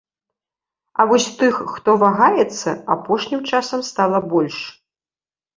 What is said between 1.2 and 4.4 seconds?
тых, хто вагаецца, апошнім часам стала